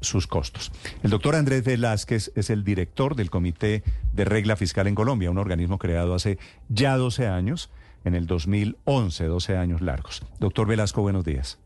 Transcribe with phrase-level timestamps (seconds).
[0.00, 0.70] Sus costos.
[1.02, 5.38] El doctor Andrés Velázquez es el director del Comité de Regla Fiscal en Colombia, un
[5.38, 6.38] organismo creado hace
[6.68, 7.68] ya 12 años,
[8.04, 10.24] en el 2011, 12 años largos.
[10.38, 11.58] Doctor Velasco, buenos días.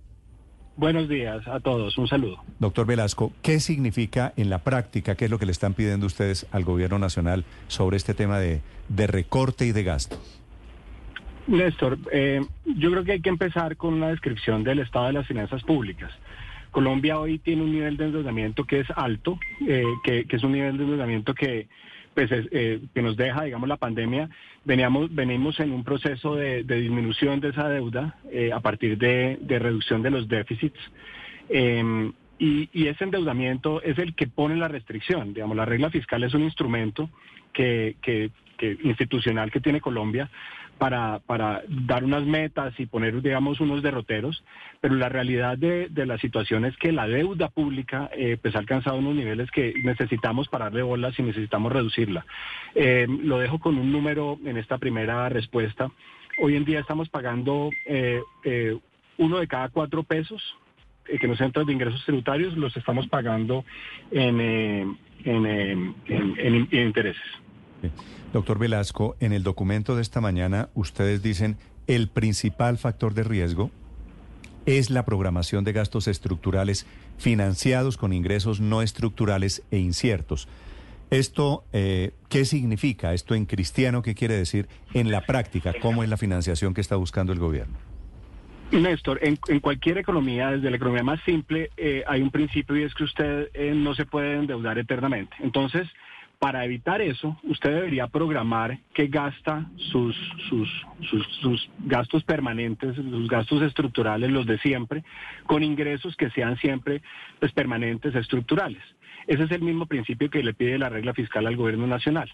[0.77, 2.43] Buenos días a todos, un saludo.
[2.59, 6.47] Doctor Velasco, ¿qué significa en la práctica, qué es lo que le están pidiendo ustedes
[6.53, 10.19] al gobierno nacional sobre este tema de, de recorte y de gasto?
[11.47, 15.27] Néstor, eh, yo creo que hay que empezar con una descripción del estado de las
[15.27, 16.11] finanzas públicas.
[16.71, 20.53] Colombia hoy tiene un nivel de endeudamiento que es alto, eh, que, que, es un
[20.53, 21.69] nivel de endeudamiento que,
[22.15, 24.29] pues, es, eh, que nos deja, digamos, la pandemia.
[24.65, 29.59] Veníamos, venimos en un proceso de, disminución de esa deuda eh, a partir de, de,
[29.59, 30.79] reducción de los déficits.
[31.49, 35.35] Em, y, y, ese endeudamiento es el que pone la restricción.
[35.35, 37.11] Digamos, la regla fiscal es un instrumento
[37.53, 40.31] que, que, que institucional que tiene Colombia
[40.81, 44.43] para, para dar unas metas y poner, digamos, unos derroteros,
[44.81, 48.61] pero la realidad de, de la situación es que la deuda pública eh, pues ha
[48.61, 52.25] alcanzado unos niveles que necesitamos pararle bolas y necesitamos reducirla.
[52.75, 55.91] Eh, lo dejo con un número en esta primera respuesta.
[56.41, 58.23] Hoy en día estamos pagando eh,
[59.19, 60.43] uno de cada cuatro pesos
[61.05, 63.67] que nos entran de ingresos tributarios, los estamos pagando
[64.13, 67.41] en, en intereses.
[68.33, 71.57] Doctor Velasco, en el documento de esta mañana ustedes dicen
[71.87, 73.71] el principal factor de riesgo
[74.67, 76.87] es la programación de gastos estructurales
[77.19, 80.49] financiados con ingresos no estructurales e inciertos.
[81.11, 83.15] ¿Esto eh, qué significa?
[83.15, 85.75] ¿Esto en cristiano qué quiere decir en la práctica?
[85.83, 87.77] ¿Cómo es la financiación que está buscando el gobierno?
[88.71, 92.95] Néstor, en, cualquier economía, desde la economía más simple, eh, hay un principio y es
[92.95, 95.35] que usted eh, no se puede endeudar eternamente.
[95.41, 95.89] Entonces,
[96.41, 100.17] para evitar eso, usted debería programar que gasta sus,
[100.49, 100.69] sus,
[101.43, 105.05] sus, gastos permanentes, sus gastos estructurales, los de siempre,
[105.45, 107.03] con ingresos que sean siempre
[107.39, 108.83] pues, permanentes, estructurales.
[109.27, 112.33] Ese es el mismo principio que le pide la regla fiscal al gobierno nacional.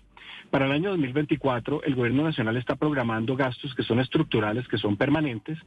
[0.52, 4.96] Para el año 2024, el gobierno nacional está programando gastos que son estructurales, que son
[4.96, 5.58] permanentes,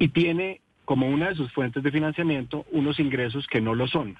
[0.00, 4.16] y tiene como una de sus fuentes de financiamiento unos ingresos que no lo son.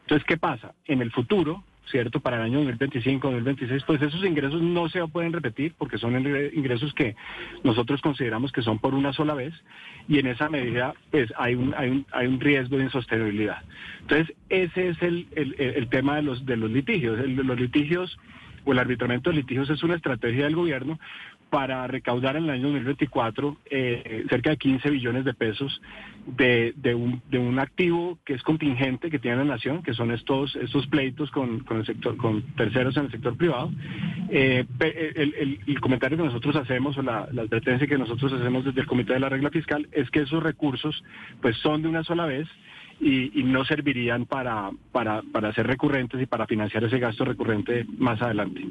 [0.00, 0.74] Entonces, ¿qué pasa?
[0.86, 2.20] En el futuro, ¿cierto?
[2.20, 6.16] Para el año 2025, 2026, pues esos ingresos no se pueden repetir porque son
[6.54, 7.16] ingresos que
[7.62, 9.54] nosotros consideramos que son por una sola vez
[10.08, 13.62] y en esa medida pues hay un, hay un, hay un riesgo de insostenibilidad.
[14.00, 17.18] Entonces, ese es el, el, el tema de los, de los litigios.
[17.28, 18.18] Los litigios
[18.64, 20.98] o el arbitramiento de litigios es una estrategia del gobierno
[21.50, 25.80] para recaudar en el año 2024 eh, cerca de 15 billones de pesos
[26.26, 31.30] de, un, activo que es contingente que tiene la nación, que son estos, estos pleitos
[31.30, 33.70] con, el sector, con terceros en el sector privado.
[34.30, 39.14] Eh, el, comentario que nosotros hacemos o la, advertencia que nosotros hacemos desde el Comité
[39.14, 41.02] de la Regla Fiscal es que esos recursos
[41.40, 42.46] pues son de una sola vez
[43.00, 47.86] y, y, no servirían para, para, para ser recurrentes y para financiar ese gasto recurrente
[47.96, 48.62] más adelante.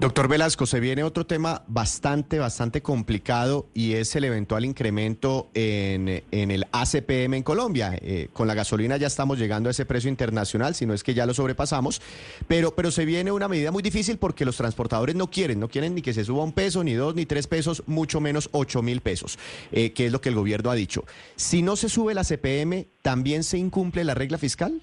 [0.00, 6.22] Doctor Velasco, se viene otro tema bastante, bastante complicado y es el eventual incremento en,
[6.30, 7.98] en el ACPM en Colombia.
[8.00, 11.14] Eh, con la gasolina ya estamos llegando a ese precio internacional, si no es que
[11.14, 12.02] ya lo sobrepasamos,
[12.46, 15.94] pero, pero se viene una medida muy difícil porque los transportadores no quieren, no quieren
[15.94, 19.00] ni que se suba un peso, ni dos, ni tres pesos, mucho menos ocho mil
[19.00, 19.38] pesos,
[19.72, 21.04] eh, que es lo que el gobierno ha dicho.
[21.36, 24.80] Si no se sube el ACPM, ¿también se incumple la regla fiscal?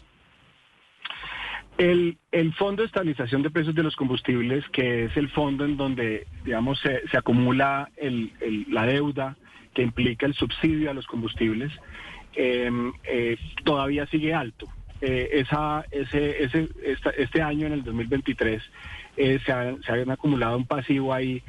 [1.77, 5.75] El, el, Fondo de Estabilización de Precios de los Combustibles, que es el fondo en
[5.75, 8.31] donde, digamos, se, se acumula el,
[8.69, 9.35] la deuda
[9.73, 11.71] que implica el subsidio a los combustibles,
[12.35, 12.69] eh,
[13.05, 14.67] eh, todavía sigue alto.
[15.01, 18.61] Eh, esa, ese, ese, esta, este año, en el 2023,
[19.15, 21.41] se, ha, se han acumulado un pasivo ahí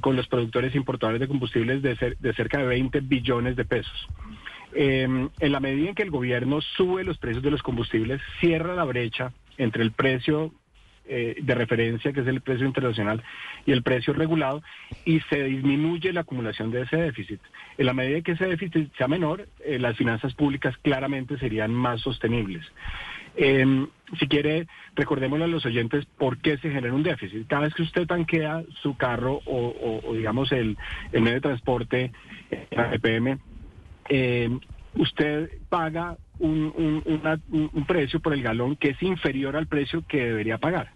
[0.00, 4.08] con los productores importadores de combustibles de, ser, de cerca de 20 billones de pesos.
[4.72, 8.74] Eh, en la medida en que el gobierno sube los precios de los combustibles, cierra
[8.74, 10.52] la brecha entre el precio
[11.12, 13.22] eh, de referencia, que es el precio internacional,
[13.66, 14.62] y el precio regulado,
[15.04, 17.40] y se disminuye la acumulación de ese déficit.
[17.78, 22.00] En la medida que ese déficit sea menor, eh, las finanzas públicas claramente serían más
[22.00, 22.64] sostenibles.
[23.36, 23.86] Eh,
[24.18, 27.46] si quiere, recordémosle a los oyentes por qué se genera un déficit.
[27.48, 30.78] Cada vez que usted tanquea su carro o, digamos, el,
[31.12, 32.12] el, medio de transporte,
[32.50, 33.38] el EPM,
[34.94, 37.02] usted paga un,
[37.72, 40.92] un, precio por el galón que es inferior al precio que debería pagar.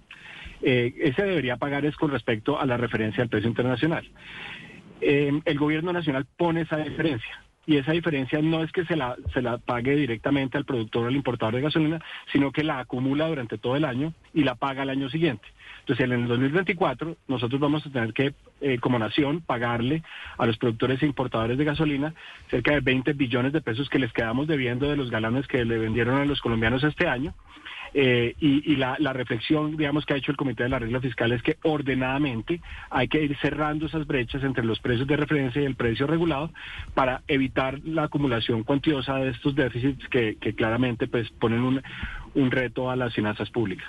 [0.63, 4.09] Eh, ese debería pagar es con respecto a la referencia al precio internacional.
[5.01, 7.44] Eh, el gobierno nacional pone esa diferencia.
[7.67, 11.09] Y esa diferencia no es que se la, se la pague directamente al productor o
[11.09, 12.01] al importador de gasolina,
[12.33, 15.47] sino que la acumula durante todo el año y la paga al año siguiente.
[15.81, 18.33] Entonces, en el 2024, nosotros vamos a tener que,
[18.63, 20.03] eh, como nación, pagarle
[20.39, 22.15] a los productores e importadores de gasolina
[22.49, 25.79] cerca de 20 billones de pesos que les quedamos debiendo de los galones que le
[25.79, 27.35] vendieron a los colombianos este año.
[27.97, 31.31] Eh, y y la, reflexión, digamos, que ha hecho el Comité de la Regla Fiscal
[31.33, 32.61] es que ordenadamente
[32.91, 36.51] hay que ir cerrando esas brechas entre los precios de referencia y el precio regulado
[36.95, 41.81] para evitar la acumulación cuantiosa de estos déficits que, claramente pues, ponen
[42.35, 43.89] un reto a las finanzas públicas.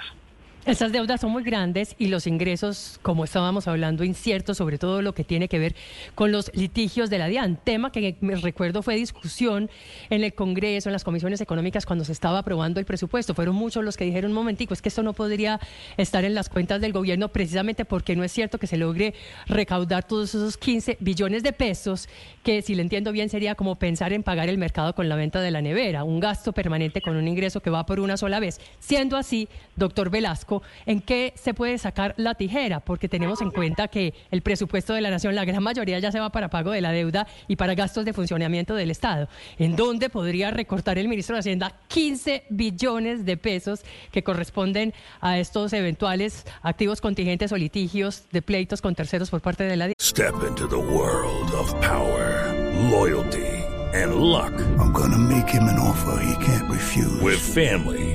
[0.65, 5.13] Estas deudas son muy grandes y los ingresos, como estábamos hablando, inciertos, sobre todo lo
[5.13, 5.75] que tiene que ver
[6.15, 9.69] con los litigios de la DIAN, tema que me recuerdo fue discusión
[10.09, 13.35] en el Congreso, en las comisiones económicas cuando se estaba aprobando el presupuesto.
[13.35, 15.59] Fueron muchos los que dijeron, un momentico, es que esto no podría
[15.97, 19.13] estar en las cuentas del gobierno precisamente porque no es cierto que se logre
[19.45, 22.09] recaudar todos esos 15 billones de pesos,
[22.41, 25.41] que si le entiendo bien sería como pensar en pagar el mercado con la venta
[25.41, 28.59] de la nevera, un gasto permanente con un ingreso que va por una sola vez.
[28.79, 30.54] Siendo así, doctor Velasco,
[30.85, 32.79] ¿en qué se puede sacar la tijera?
[32.79, 36.19] Porque tenemos en cuenta que el presupuesto de la nación, la gran mayoría ya se
[36.19, 39.27] va para pago de la deuda y para gastos de funcionamiento del Estado.
[39.57, 43.81] ¿En dónde podría recortar el ministro de Hacienda 15 billones de pesos
[44.11, 49.63] que corresponden a estos eventuales activos contingentes o litigios de pleitos con terceros por parte
[49.63, 52.51] de la Step into the world of power,
[52.89, 53.45] loyalty,
[53.93, 54.53] and luck.
[54.79, 57.21] I'm gonna make him an offer he can't refuse.
[57.21, 58.14] With family,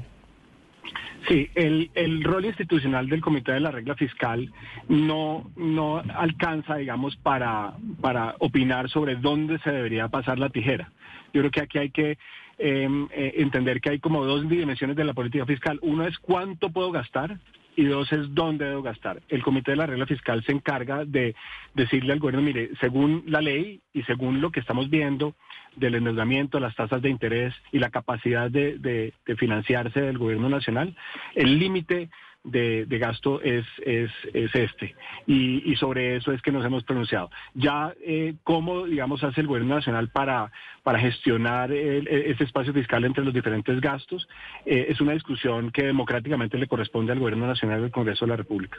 [1.27, 4.51] Sí, el, el rol institucional del Comité de la Regla Fiscal
[4.89, 10.91] no, no alcanza, digamos, para, para opinar sobre dónde se debería pasar la tijera.
[11.33, 12.17] Yo creo que aquí hay que
[12.57, 15.79] eh, eh, entender que hay como dos dimensiones de la política fiscal.
[15.81, 17.37] Uno es cuánto puedo gastar
[17.81, 19.21] y dos es dónde debo gastar.
[19.29, 21.35] El Comité de la Regla Fiscal se encarga de
[21.73, 25.33] decirle al gobierno, mire, según la ley y según lo que estamos viendo
[25.75, 30.49] del endeudamiento, las tasas de interés y la capacidad de, de- de financiarse del gobierno
[30.49, 30.95] nacional,
[31.35, 32.09] el límite
[32.43, 34.95] de, gasto es, es, es este.
[35.27, 37.29] Y, y sobre eso es que nos hemos pronunciado.
[37.53, 40.51] Ya, eh, ¿cómo, digamos, hace el gobierno nacional para,
[40.83, 44.27] para gestionar el- e- ese espacio fiscal entre los diferentes gastos?
[44.65, 48.37] Eh, es una discusión que democráticamente le corresponde al gobierno nacional del Congreso de la
[48.37, 48.77] República.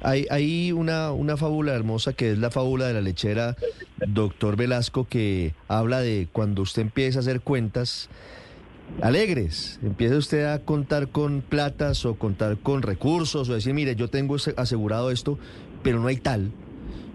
[0.00, 3.54] Hay, hay una, una fábula hermosa que es la fábula de la lechera,
[4.06, 8.08] doctor Velasco, que habla de cuando usted empieza a hacer cuentas
[9.00, 14.08] alegres, empieza usted a contar con platas o contar con recursos o decir, mire, yo
[14.08, 15.38] tengo asegurado esto,
[15.82, 16.52] pero no hay tal.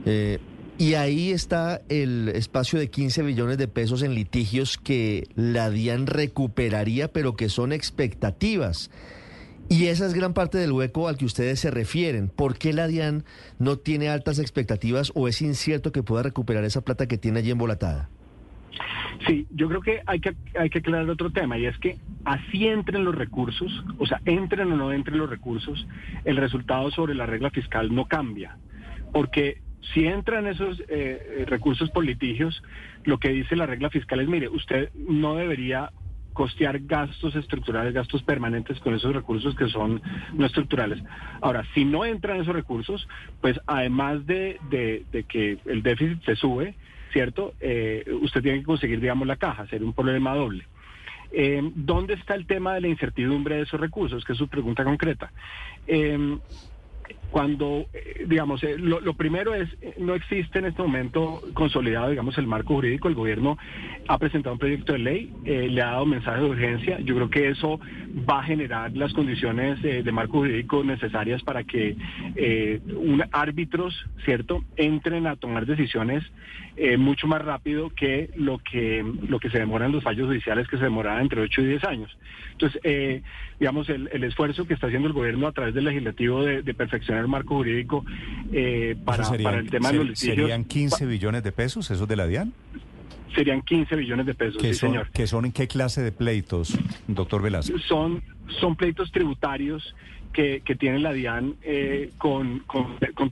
[0.06, 0.40] Eh,
[0.80, 6.06] y ahí está el espacio de 15 billones de pesos en litigios que la DIAN
[6.06, 8.92] recuperaría, pero que son expectativas.
[9.70, 12.30] Y esa es gran parte del hueco al que ustedes se refieren.
[12.30, 13.26] ¿Por qué la DIAN
[13.58, 17.52] no tiene altas expectativas o es incierto que pueda recuperar esa plata que tiene allí
[17.52, 18.10] embolatada?
[19.28, 22.68] Sí, yo creo que hay que hay que aclarar otro tema y es que así
[22.68, 25.88] entren los recursos, o sea, entren o no entren los recursos,
[26.26, 28.58] el resultado sobre la regla fiscal no cambia,
[29.14, 29.58] porque
[29.94, 32.62] si entran esos eh, eh, recursos por litigios,
[33.06, 35.92] lo que dice la regla fiscal es, mire, usted no debería
[36.34, 40.02] costear gastos estructurales, gastos permanentes con esos recursos que son
[40.34, 41.02] no estructurales.
[41.42, 43.08] Ahora, si no entran esos recursos,
[43.42, 46.76] pues además de, de- de que el déficit se sube,
[47.12, 47.54] ¿cierto?
[47.60, 50.66] Eh, usted tiene que conseguir, digamos, la caja, sería un problema doble.
[51.32, 54.24] Eh, ¿Dónde está el tema de la incertidumbre de esos recursos?
[54.24, 55.32] Que es su pregunta concreta.
[55.86, 56.38] Eh,
[57.32, 62.76] cuando, eh, digamos, lo, primero es, no existe en este momento consolidado, digamos, el marco
[62.76, 63.08] jurídico.
[63.10, 63.58] El gobierno
[64.08, 67.00] ha presentado un proyecto de ley, le ha dado mensaje de urgencia.
[67.02, 67.80] Yo creo que eso
[68.30, 71.96] va a generar las condiciones de marco jurídico necesarias para que
[72.96, 76.24] un- árbitros, ¿cierto?, entren a tomar decisiones
[76.78, 80.78] eh, mucho más rápido que lo que lo que se demoran los fallos judiciales, que
[80.78, 82.18] se demoran entre 8 y 10 años.
[82.52, 83.22] Entonces, eh,
[83.60, 86.74] digamos, el, el esfuerzo que está haciendo el gobierno a través del legislativo de, de
[86.74, 88.06] perfeccionar el marco jurídico
[88.52, 90.36] eh, para, ¿Eso serían- para el tema de los litigios.
[90.38, 92.54] ¿Serían 15 billones de pesos esos de la DIAN?
[93.36, 94.60] serían 15 billones de pesos.
[94.60, 95.10] ¿Qué sí, son, señor.
[95.14, 96.76] ¿Qué son en qué clase de pleitos,
[97.08, 97.78] doctor Velasco?
[97.80, 98.24] Son,
[98.60, 99.94] son pleitos tributarios
[100.34, 103.30] que, que tiene la DIAN eh, con, con, con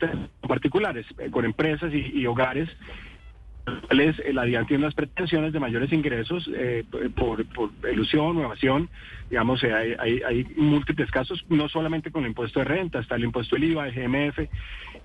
[0.47, 2.69] particulares, eh, con empresas y, y hogares.
[3.87, 6.83] Cuales, eh, La DIAN tiene unas pretensiones de mayores ingresos eh,
[7.15, 8.89] por, por ilusión o evasión.
[9.29, 13.15] Digamos, eh, hay, hay, hay múltiples casos, no solamente con el impuesto de renta, está
[13.15, 14.39] el impuesto del IVA, el GMF,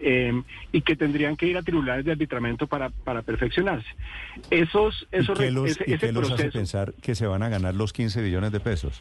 [0.01, 3.89] eh, y que tendrían que ir a tribunales de arbitramiento para, para perfeccioncionarse.
[4.51, 7.75] Esos, esos, ¿Y qué los, ese- y ese hace pensar que se van a ganar
[7.75, 9.01] los 15 billones de pesos?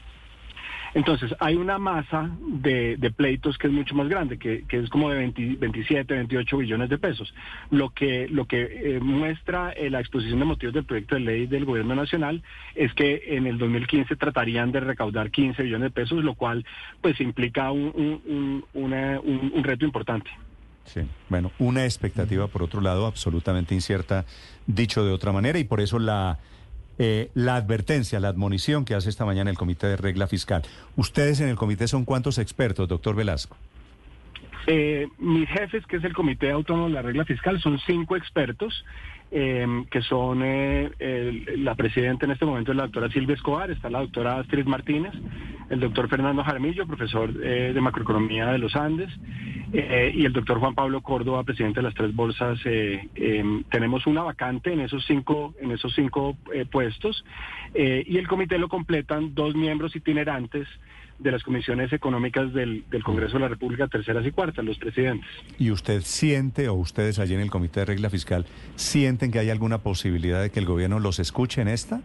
[0.93, 5.09] Entonces, hay una masa de, de pleitos que es mucho más grande, que, es como
[5.09, 7.33] de 20 27, 28 billones de pesos.
[7.69, 11.47] Lo que, lo que eh, muestra eh, la exposición de motivos del proyecto de ley
[11.47, 12.41] del Gobierno Nacional
[12.75, 16.65] es que en el 2015 tratarían de recaudar 15 billones de pesos, lo cual
[17.01, 20.29] pues implica un- un reto importante.
[20.85, 24.25] Sí, bueno, una expectativa, por otro lado, absolutamente incierta,
[24.65, 26.39] dicho de otra manera, y por eso la,
[26.99, 30.63] eh, la advertencia, la admonición que hace esta mañana el Comité de Regla Fiscal.
[30.97, 33.55] Ustedes en el comité son cuántos expertos, doctor Velasco?
[34.67, 38.85] Eh, mis jefes, que es el Comité Autónomo de la Regla Fiscal, son cinco expertos,
[39.31, 43.69] eh, que son eh, el- la presidenta en este momento es la doctora Silvia Escobar,
[43.71, 45.13] está la doctora Astrid Martínez,
[45.69, 49.09] el doctor Fernando Jaramillo, profesor eh, de macroeconomía de los Andes,
[49.71, 52.59] eh, y el doctor Juan Pablo Córdoba, presidente de las tres bolsas.
[52.65, 57.23] eh, eh, tenemos una vacante en esos cinco, en esos cinco eh, puestos,
[57.75, 60.67] y el comité lo completan dos miembros itinerantes
[61.19, 65.29] de las comisiones económicas del, del Congreso de la República, terceras y cuartas, los presidentes.
[65.57, 68.45] ¿Y usted siente, o ustedes allí en el Comité de Regla Fiscal,
[68.75, 72.01] sienten que hay alguna posibilidad de que el gobierno los escuche en esta?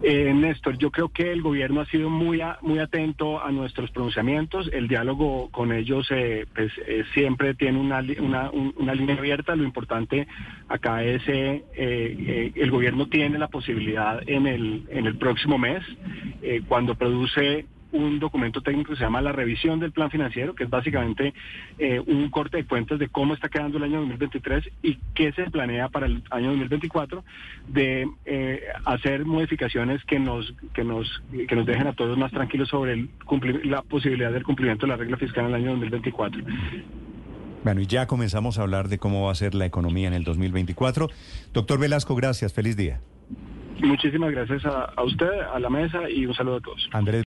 [0.00, 3.90] Eh, Néstor, yo creo que el gobierno ha sido muy a- muy atento a nuestros
[3.90, 4.70] pronunciamientos.
[4.72, 9.56] El diálogo con ellos eh, pues, eh, siempre tiene una, una, un- una línea abierta.
[9.56, 10.28] Lo importante
[10.68, 15.82] acá es eh, eh, el gobierno tiene la posibilidad en el en el próximo mes
[16.68, 20.70] cuando produce un documento técnico que se llama la revisión del plan financiero, que es
[20.70, 21.34] básicamente
[21.78, 25.50] eh, un corte de cuentas de cómo está quedando el año 2023 y qué se
[25.50, 27.24] planea para el año 2024,
[27.68, 32.68] de eh, hacer modificaciones que nos que nos que nos dejen a todos más tranquilos
[32.68, 36.42] sobre el cumplir, la posibilidad del cumplimiento de la regla fiscal en el año 2024.
[37.64, 40.24] Bueno, y ya comenzamos a hablar de cómo va a ser la economía en el
[40.24, 41.08] 2024.
[41.52, 43.00] Doctor Velasco, gracias, feliz día.
[43.80, 46.88] Muchísimas gracias a, a usted, a la mesa y un saludo a todos.
[46.92, 47.27] Andrés.